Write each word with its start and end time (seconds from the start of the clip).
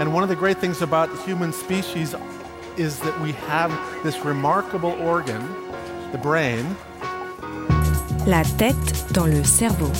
And 0.00 0.12
one 0.12 0.22
of 0.22 0.28
the 0.28 0.36
great 0.36 0.58
things 0.58 0.82
about 0.82 1.10
the 1.10 1.22
human 1.22 1.52
species 1.52 2.14
is 2.76 2.98
that 3.00 3.20
we 3.20 3.32
have 3.48 3.70
this 4.02 4.24
remarkable 4.24 4.92
organ, 5.00 5.42
the 6.10 6.18
brain. 6.18 6.64
La 8.26 8.42
tête 8.58 9.12
dans 9.12 9.26
le 9.26 9.44
cerveau. 9.44 9.90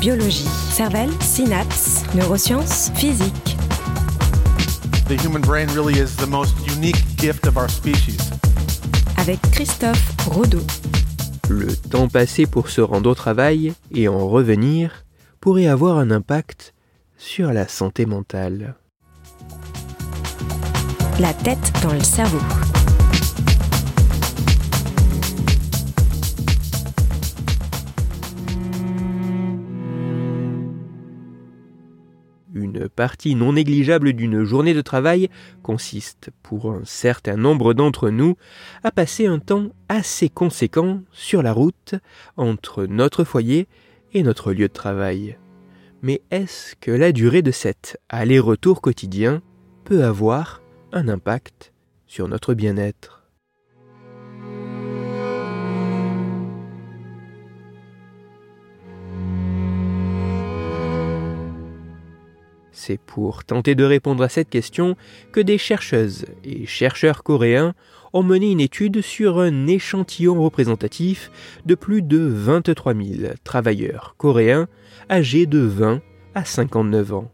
Biologie, 0.00 0.48
cervelle, 0.70 1.10
synapses, 1.20 2.04
neurosciences, 2.14 2.90
physique. 2.94 3.56
The 5.08 5.16
human 5.16 5.40
brain 5.40 5.68
really 5.74 5.98
is 5.98 6.14
the 6.16 6.26
most 6.26 6.54
unique 6.66 7.02
gift 7.16 7.46
of 7.46 7.56
our 7.56 7.68
species. 7.68 8.30
Avec 9.16 9.40
Christophe 9.50 10.14
Rodeau. 10.28 10.62
Le 11.48 11.74
temps 11.74 12.08
passé 12.08 12.46
pour 12.46 12.68
se 12.68 12.82
rendre 12.82 13.10
au 13.10 13.14
travail 13.14 13.72
et 13.90 14.06
en 14.06 14.28
revenir 14.28 15.04
pourrait 15.40 15.66
avoir 15.66 15.96
un 15.96 16.10
impact 16.10 16.74
sur 17.18 17.52
la 17.52 17.66
santé 17.66 18.06
mentale. 18.06 18.76
La 21.20 21.34
tête 21.34 21.72
dans 21.82 21.92
le 21.92 22.00
cerveau. 22.00 22.38
Une 32.54 32.88
partie 32.88 33.34
non 33.34 33.52
négligeable 33.52 34.12
d'une 34.12 34.44
journée 34.44 34.74
de 34.74 34.80
travail 34.80 35.28
consiste, 35.62 36.30
pour 36.42 36.72
un 36.72 36.82
certain 36.84 37.36
nombre 37.36 37.74
d'entre 37.74 38.10
nous, 38.10 38.36
à 38.84 38.92
passer 38.92 39.26
un 39.26 39.40
temps 39.40 39.70
assez 39.88 40.28
conséquent 40.28 41.02
sur 41.12 41.42
la 41.42 41.52
route 41.52 41.94
entre 42.36 42.86
notre 42.86 43.24
foyer 43.24 43.66
et 44.12 44.22
notre 44.22 44.52
lieu 44.52 44.68
de 44.68 44.72
travail. 44.72 45.36
Mais 46.00 46.22
est-ce 46.30 46.76
que 46.76 46.92
la 46.92 47.10
durée 47.10 47.42
de 47.42 47.50
cet 47.50 47.98
aller-retour 48.08 48.80
quotidien 48.80 49.42
peut 49.84 50.04
avoir 50.04 50.62
un 50.92 51.08
impact 51.08 51.72
sur 52.06 52.28
notre 52.28 52.54
bien-être? 52.54 53.24
C'est 62.70 63.00
pour 63.00 63.44
tenter 63.44 63.74
de 63.74 63.82
répondre 63.82 64.22
à 64.22 64.28
cette 64.28 64.50
question 64.50 64.96
que 65.32 65.40
des 65.40 65.58
chercheuses 65.58 66.26
et 66.44 66.64
chercheurs 66.64 67.24
coréens 67.24 67.74
ont 68.12 68.22
mené 68.22 68.50
une 68.50 68.60
étude 68.60 69.00
sur 69.00 69.40
un 69.40 69.66
échantillon 69.66 70.42
représentatif 70.42 71.30
de 71.66 71.74
plus 71.74 72.02
de 72.02 72.18
23 72.18 72.94
000 72.94 73.06
travailleurs 73.44 74.14
coréens 74.16 74.68
âgés 75.10 75.46
de 75.46 75.58
20 75.58 76.00
à 76.34 76.44
59 76.44 77.12
ans. 77.12 77.30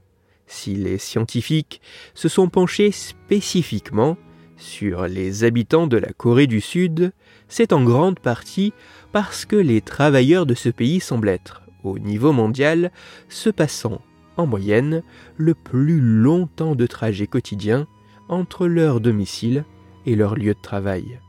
Si 0.46 0.74
les 0.74 0.98
scientifiques 0.98 1.80
se 2.14 2.28
sont 2.28 2.48
penchés 2.48 2.90
spécifiquement 2.90 4.16
sur 4.56 5.06
les 5.06 5.44
habitants 5.44 5.86
de 5.86 5.96
la 5.96 6.12
Corée 6.12 6.46
du 6.46 6.60
Sud, 6.60 7.12
c'est 7.48 7.72
en 7.72 7.82
grande 7.82 8.20
partie 8.20 8.72
parce 9.12 9.44
que 9.44 9.56
les 9.56 9.80
travailleurs 9.80 10.46
de 10.46 10.54
ce 10.54 10.68
pays 10.68 11.00
semblent 11.00 11.28
être, 11.28 11.62
au 11.82 11.98
niveau 11.98 12.32
mondial, 12.32 12.92
se 13.28 13.50
passant 13.50 14.00
en 14.36 14.46
moyenne 14.46 15.02
le 15.36 15.54
plus 15.54 16.00
long 16.00 16.46
temps 16.46 16.74
de 16.74 16.86
trajet 16.86 17.26
quotidien 17.26 17.86
entre 18.28 18.66
leur 18.66 19.00
domicile 19.00 19.64
et 20.06 20.16
leur 20.16 20.34
lieu 20.34 20.54
de 20.54 20.60
travail. 20.60 21.20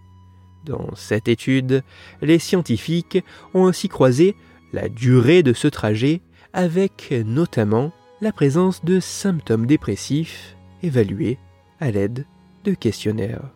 Dans 0.65 0.95
cette 0.95 1.27
étude, 1.27 1.83
les 2.21 2.39
scientifiques 2.39 3.23
ont 3.53 3.63
aussi 3.63 3.87
croisé 3.87 4.35
la 4.73 4.89
durée 4.89 5.43
de 5.43 5.53
ce 5.53 5.67
trajet 5.67 6.21
avec 6.53 7.13
notamment 7.25 7.91
la 8.21 8.31
présence 8.31 8.83
de 8.83 8.99
symptômes 8.99 9.67
dépressifs 9.67 10.55
évalués 10.81 11.37
à 11.79 11.91
l'aide 11.91 12.25
de 12.63 12.73
questionnaires. 12.73 13.51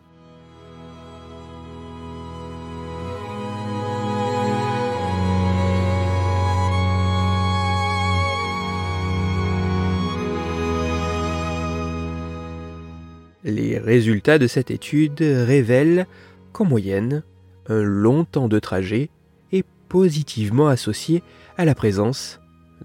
Les 13.42 13.78
résultats 13.78 14.38
de 14.38 14.46
cette 14.46 14.70
étude 14.70 15.20
révèlent 15.20 16.06
qu'en 16.52 16.66
moyenne, 16.66 17.22
un 17.68 17.82
long 17.82 18.24
temps 18.24 18.48
de 18.48 18.58
trajet 18.58 19.08
est 19.50 19.64
positivement 19.88 20.68
associé 20.68 21.22
à 21.56 21.64
la 21.64 21.74
présence 21.74 22.38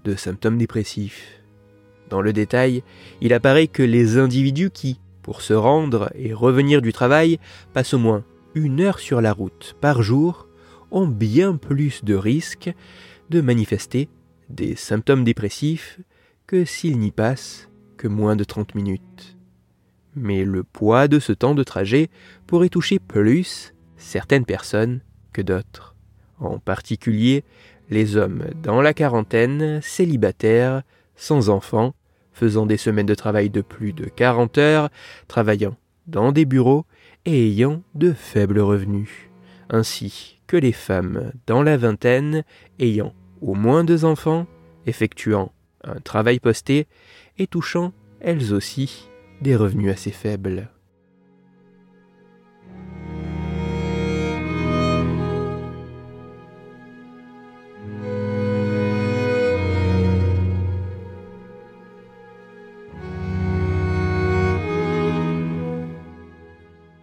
de 0.04 0.14
symptômes 0.14 0.56
dépressifs. 0.56 1.42
Dans 2.08 2.22
le 2.22 2.32
détail, 2.32 2.82
il 3.20 3.34
apparaît 3.34 3.66
que 3.66 3.82
les 3.82 4.16
individus 4.16 4.70
qui, 4.70 4.98
pour 5.22 5.42
se 5.42 5.52
rendre 5.52 6.10
et 6.14 6.32
revenir 6.32 6.80
du 6.80 6.92
travail, 6.92 7.38
passent 7.74 7.94
au 7.94 7.98
moins 7.98 8.24
une 8.54 8.80
heure 8.80 8.98
sur 8.98 9.20
la 9.20 9.34
route 9.34 9.76
par 9.82 10.02
jour, 10.02 10.48
ont 10.90 11.06
bien 11.06 11.56
plus 11.56 12.02
de 12.02 12.14
risques 12.14 12.72
de 13.28 13.42
manifester 13.42 14.08
des 14.48 14.74
symptômes 14.74 15.24
dépressifs 15.24 16.00
que 16.46 16.64
s'ils 16.64 16.98
n'y 16.98 17.10
passent 17.10 17.68
que 17.98 18.08
moins 18.08 18.36
de 18.36 18.44
30 18.44 18.74
minutes 18.74 19.35
mais 20.16 20.44
le 20.44 20.64
poids 20.64 21.06
de 21.06 21.18
ce 21.18 21.32
temps 21.32 21.54
de 21.54 21.62
trajet 21.62 22.08
pourrait 22.46 22.70
toucher 22.70 22.98
plus 22.98 23.74
certaines 23.96 24.46
personnes 24.46 25.00
que 25.32 25.42
d'autres, 25.42 25.94
en 26.40 26.58
particulier 26.58 27.44
les 27.90 28.16
hommes 28.16 28.44
dans 28.62 28.82
la 28.82 28.94
quarantaine, 28.94 29.80
célibataires, 29.82 30.82
sans 31.14 31.50
enfants, 31.50 31.94
faisant 32.32 32.66
des 32.66 32.76
semaines 32.76 33.06
de 33.06 33.14
travail 33.14 33.50
de 33.50 33.60
plus 33.60 33.92
de 33.92 34.06
40 34.06 34.58
heures, 34.58 34.88
travaillant 35.28 35.76
dans 36.06 36.32
des 36.32 36.44
bureaux 36.44 36.84
et 37.24 37.48
ayant 37.48 37.82
de 37.94 38.12
faibles 38.12 38.60
revenus, 38.60 39.10
ainsi 39.70 40.40
que 40.46 40.56
les 40.56 40.72
femmes 40.72 41.32
dans 41.46 41.62
la 41.62 41.76
vingtaine 41.76 42.44
ayant 42.78 43.14
au 43.40 43.54
moins 43.54 43.84
deux 43.84 44.04
enfants, 44.04 44.46
effectuant 44.86 45.52
un 45.84 46.00
travail 46.00 46.40
posté 46.40 46.86
et 47.38 47.46
touchant 47.46 47.92
elles 48.20 48.52
aussi 48.52 49.08
des 49.40 49.56
revenus 49.56 49.92
assez 49.92 50.10
faibles. 50.10 50.68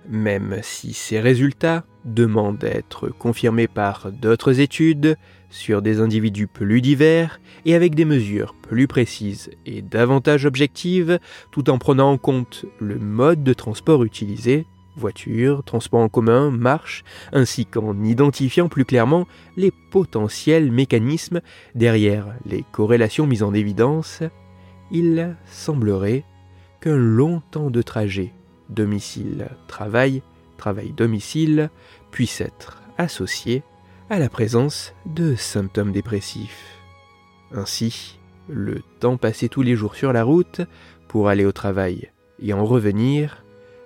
Même 0.09 0.59
si 0.61 0.93
ces 0.93 1.19
résultats 1.19 1.85
demandent 2.05 2.57
d'être 2.57 3.09
confirmés 3.09 3.67
par 3.67 4.11
d'autres 4.11 4.59
études 4.59 5.17
sur 5.49 5.81
des 5.81 5.99
individus 5.99 6.47
plus 6.47 6.81
divers 6.81 7.39
et 7.65 7.75
avec 7.75 7.95
des 7.95 8.05
mesures 8.05 8.55
plus 8.55 8.87
précises 8.87 9.51
et 9.65 9.81
davantage 9.81 10.45
objectives, 10.45 11.19
tout 11.51 11.69
en 11.69 11.77
prenant 11.77 12.11
en 12.11 12.17
compte 12.17 12.65
le 12.79 12.97
mode 12.97 13.43
de 13.43 13.53
transport 13.53 14.03
utilisé, 14.03 14.65
voiture, 14.95 15.63
transport 15.63 16.01
en 16.01 16.09
commun, 16.09 16.51
marche, 16.51 17.03
ainsi 17.31 17.65
qu'en 17.65 18.03
identifiant 18.03 18.67
plus 18.67 18.85
clairement 18.85 19.27
les 19.57 19.71
potentiels 19.91 20.71
mécanismes 20.71 21.41
derrière 21.75 22.27
les 22.45 22.63
corrélations 22.71 23.27
mises 23.27 23.43
en 23.43 23.53
évidence, 23.53 24.23
il 24.91 25.35
semblerait 25.45 26.23
qu'un 26.81 26.97
long 26.97 27.41
temps 27.51 27.69
de 27.69 27.81
trajet 27.81 28.33
domicile-travail, 28.69 30.21
travail-domicile 30.57 31.69
puisse 32.11 32.41
être 32.41 32.81
associé 32.97 33.63
à 34.09 34.19
la 34.19 34.29
présence 34.29 34.93
de 35.05 35.35
symptômes 35.35 35.91
dépressifs. 35.91 36.79
Ainsi, 37.51 38.19
le 38.47 38.81
temps 38.99 39.17
passé 39.17 39.49
tous 39.49 39.61
les 39.61 39.75
jours 39.75 39.95
sur 39.95 40.13
la 40.13 40.23
route 40.23 40.61
pour 41.07 41.29
aller 41.29 41.45
au 41.45 41.51
travail 41.51 42.11
et 42.39 42.53
en 42.53 42.65
revenir 42.65 43.43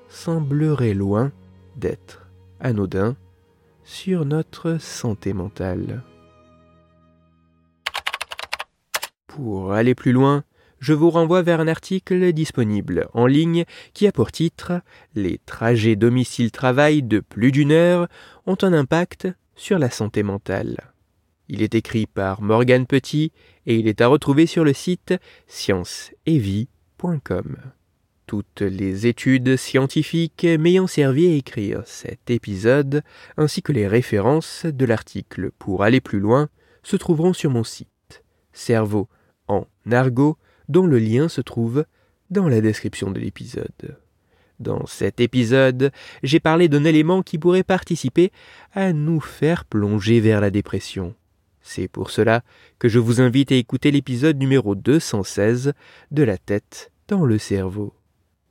semblerait 0.10 0.94
loin 0.94 1.32
d'être 1.76 2.28
anodin 2.60 3.16
sur 3.84 4.26
notre 4.26 4.78
santé 4.80 5.34
mentale. 5.34 6.04
Pour 9.28 9.74
aller 9.74 9.96
plus 9.96 10.12
loin, 10.12 10.44
je 10.80 10.94
vous 10.94 11.10
renvoie 11.10 11.42
vers 11.42 11.60
un 11.60 11.68
article 11.68 12.32
disponible 12.34 13.08
en 13.14 13.26
ligne 13.26 13.66
qui 13.94 14.08
a 14.08 14.12
pour 14.12 14.32
titre 14.32 14.82
Les 15.16 15.40
trajets 15.46 15.96
domicile-travail 15.96 17.04
de 17.04 17.20
plus 17.20 17.52
d'une 17.52 17.72
heure 17.72 18.08
ont 18.46 18.58
un 18.62 18.74
impact 18.74 19.28
sur 19.56 19.80
la 19.80 19.90
santé 19.90 20.24
mentale. 20.24 20.94
Il 21.50 21.62
est 21.62 21.76
écrit 21.76 22.06
par 22.06 22.42
Morgan 22.42 22.86
Petit 22.86 23.32
et 23.66 23.78
il 23.78 23.88
est 23.88 24.02
à 24.02 24.08
retrouver 24.08 24.46
sur 24.46 24.64
le 24.64 24.74
site 24.74 25.16
scienceevie.com. 25.48 27.58
Toutes 28.28 28.62
les 28.62 29.08
études 29.08 29.56
scientifiques 29.56 30.46
m'ayant 30.60 30.88
servi 30.88 31.28
à 31.28 31.34
écrire 31.34 31.84
cet 31.86 32.30
épisode, 32.30 33.02
ainsi 33.38 33.62
que 33.62 33.72
les 33.72 33.88
références 33.88 34.66
de 34.66 34.86
l'article 34.86 35.52
pour 35.58 35.84
aller 35.84 36.02
plus 36.02 36.20
loin, 36.20 36.50
se 36.84 36.98
trouveront 36.98 37.32
sur 37.32 37.52
mon 37.52 37.64
site. 37.64 38.24
Cerveau 38.52 39.08
en 39.48 39.66
dont 40.70 40.86
le 40.86 41.00
lien 41.00 41.30
se 41.30 41.42
trouve 41.42 41.86
dans 42.30 42.48
la 42.48 42.62
description 42.62 43.12
de 43.12 43.20
l'épisode. 43.20 43.98
Dans 44.60 44.86
cet 44.88 45.20
épisode, 45.20 45.92
j'ai 46.24 46.40
parlé 46.40 46.68
d'un 46.68 46.84
élément 46.84 47.22
qui 47.22 47.38
pourrait 47.38 47.64
participer 47.64 48.32
à 48.74 48.92
nous 48.92 49.20
faire 49.20 49.66
plonger 49.66 50.20
vers 50.20 50.42
la 50.42 50.50
dépression. 50.50 51.14
C'est 51.62 51.88
pour 51.88 52.10
cela 52.10 52.44
que 52.80 52.90
je 52.90 52.98
vous 52.98 53.22
invite 53.22 53.52
à 53.52 53.56
écouter 53.56 53.92
l'épisode 53.92 54.38
numéro 54.38 54.74
216 54.74 55.74
de 56.12 56.24
la 56.24 56.38
tête 56.38 56.92
dans 57.08 57.26
le 57.26 57.38
cerveau. 57.38 57.94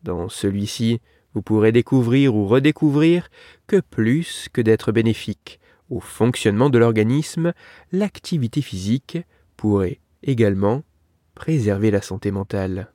Dans 0.03 0.29
celui-ci, 0.29 1.01
vous 1.35 1.43
pourrez 1.43 1.73
découvrir 1.73 2.35
ou 2.37 2.47
redécouvrir 2.47 3.29
que 3.67 3.81
plus 3.81 4.49
que 4.53 4.61
d'être 4.61 4.93
bénéfique 4.93 5.61
au 5.91 6.01
fonctionnement 6.01 6.71
de 6.71 6.79
l'organisme, 6.79 7.53
l'activité 7.93 8.61
physique 8.61 9.19
pourrait 9.57 10.01
également 10.23 10.83
préserver 11.37 11.93
la 11.93 12.03
santé 12.03 12.33
mentale. 12.33 12.93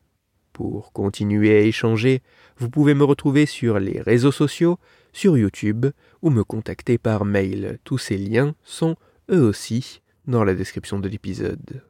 Pour 0.51 0.91
continuer 0.91 1.55
à 1.55 1.61
échanger, 1.61 2.21
vous 2.57 2.69
pouvez 2.69 2.93
me 2.93 3.05
retrouver 3.05 3.45
sur 3.45 3.79
les 3.79 4.01
réseaux 4.01 4.33
sociaux, 4.33 4.77
sur 5.13 5.37
YouTube 5.37 5.85
ou 6.21 6.29
me 6.29 6.43
contacter 6.43 6.97
par 6.97 7.23
mail. 7.23 7.79
Tous 7.85 7.97
ces 7.97 8.17
liens 8.17 8.53
sont 8.63 8.97
eux 9.31 9.41
aussi 9.41 10.01
dans 10.27 10.43
la 10.43 10.55
description 10.55 10.99
de 10.99 11.07
l'épisode. 11.07 11.83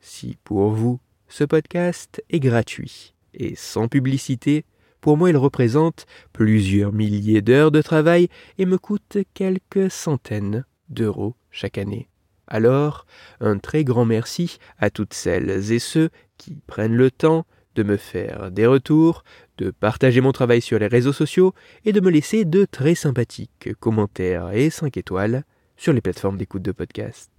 Si 0.00 0.38
pour 0.44 0.70
vous, 0.70 1.00
ce 1.28 1.44
podcast 1.44 2.22
est 2.30 2.40
gratuit 2.40 3.14
et 3.34 3.54
sans 3.56 3.88
publicité, 3.88 4.64
pour 5.00 5.16
moi 5.16 5.28
il 5.28 5.36
représente 5.36 6.06
plusieurs 6.32 6.92
milliers 6.92 7.42
d'heures 7.42 7.70
de 7.70 7.82
travail 7.82 8.28
et 8.56 8.66
me 8.66 8.78
coûte 8.78 9.18
quelques 9.34 9.90
centaines 9.90 10.64
d'euros 10.88 11.34
chaque 11.50 11.76
année. 11.76 12.08
Alors, 12.48 13.06
un 13.40 13.58
très 13.58 13.84
grand 13.84 14.06
merci 14.06 14.58
à 14.78 14.90
toutes 14.90 15.14
celles 15.14 15.70
et 15.70 15.78
ceux 15.78 16.10
qui 16.38 16.56
prennent 16.66 16.96
le 16.96 17.10
temps 17.10 17.46
de 17.74 17.82
me 17.82 17.96
faire 17.96 18.50
des 18.50 18.66
retours, 18.66 19.22
de 19.58 19.70
partager 19.70 20.20
mon 20.20 20.32
travail 20.32 20.60
sur 20.60 20.78
les 20.78 20.86
réseaux 20.86 21.12
sociaux 21.12 21.54
et 21.84 21.92
de 21.92 22.00
me 22.00 22.10
laisser 22.10 22.44
de 22.44 22.64
très 22.64 22.94
sympathiques 22.94 23.70
commentaires 23.78 24.50
et 24.52 24.70
5 24.70 24.96
étoiles 24.96 25.44
sur 25.76 25.92
les 25.92 26.00
plateformes 26.00 26.38
d'écoute 26.38 26.62
de 26.62 26.72
podcast. 26.72 27.30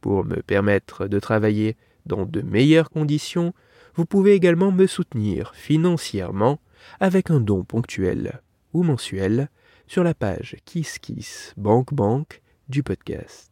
Pour 0.00 0.24
me 0.24 0.36
permettre 0.42 1.08
de 1.08 1.18
travailler 1.18 1.76
dans 2.06 2.24
de 2.24 2.40
meilleures 2.40 2.88
conditions, 2.88 3.52
vous 3.94 4.06
pouvez 4.06 4.32
également 4.32 4.72
me 4.72 4.86
soutenir 4.86 5.54
financièrement 5.54 6.60
avec 7.00 7.30
un 7.30 7.40
don 7.40 7.64
ponctuel 7.64 8.40
ou 8.72 8.82
mensuel 8.82 9.50
sur 9.86 10.04
la 10.04 10.14
page 10.14 10.56
Kiss 10.64 10.98
Kiss 10.98 11.52
Bank 11.56 11.92
Bank 11.92 12.40
du 12.68 12.82
podcast. 12.82 13.51